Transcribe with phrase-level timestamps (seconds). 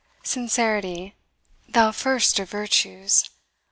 [0.23, 1.15] Sincerity,
[1.69, 3.29] Thou first of virtues!